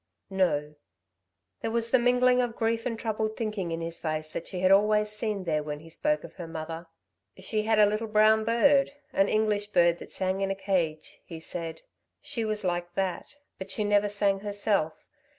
"No." 0.31 0.73
There 1.61 1.69
was 1.69 1.91
the 1.91 1.99
mingling 1.99 2.41
of 2.41 2.55
grief 2.55 2.87
and 2.87 2.97
troubled 2.97 3.37
thinking 3.37 3.71
in 3.71 3.81
his 3.81 3.99
face 3.99 4.33
that 4.33 4.47
she 4.47 4.61
had 4.61 4.71
always 4.71 5.11
seen 5.11 5.43
there 5.43 5.61
when 5.61 5.79
he 5.79 5.91
spoke 5.91 6.23
of 6.23 6.33
her 6.37 6.47
mother. 6.47 6.87
"She 7.37 7.61
had 7.61 7.77
a 7.77 7.85
little 7.85 8.07
brown 8.07 8.43
bird, 8.43 8.93
an 9.13 9.29
English 9.29 9.67
bird 9.67 9.99
that 9.99 10.11
sang 10.11 10.41
in 10.41 10.49
a 10.49 10.55
cage," 10.55 11.21
he 11.23 11.39
said. 11.39 11.83
"She 12.19 12.43
was 12.43 12.63
like 12.63 12.95
that; 12.95 13.35
but 13.59 13.69
she 13.69 13.83
never 13.83 14.09
sang 14.09 14.39
herself. 14.39 14.93